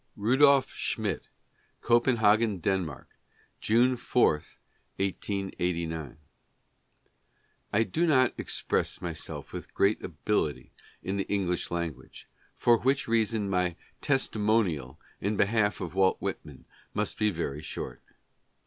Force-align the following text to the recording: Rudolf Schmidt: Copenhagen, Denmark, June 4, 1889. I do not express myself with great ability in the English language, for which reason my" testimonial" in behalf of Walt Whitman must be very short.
Rudolf 0.17 0.73
Schmidt: 0.73 1.27
Copenhagen, 1.81 2.57
Denmark, 2.57 3.07
June 3.59 3.95
4, 3.95 4.31
1889. 4.97 6.17
I 7.71 7.83
do 7.83 8.07
not 8.07 8.33
express 8.35 8.99
myself 8.99 9.53
with 9.53 9.71
great 9.75 10.03
ability 10.03 10.71
in 11.03 11.17
the 11.17 11.27
English 11.29 11.69
language, 11.69 12.27
for 12.57 12.79
which 12.79 13.07
reason 13.07 13.47
my" 13.47 13.75
testimonial" 14.11 14.99
in 15.21 15.37
behalf 15.37 15.79
of 15.79 15.93
Walt 15.93 16.17
Whitman 16.19 16.65
must 16.95 17.19
be 17.19 17.29
very 17.29 17.61
short. 17.61 18.01